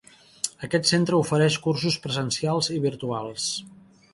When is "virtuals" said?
2.87-3.47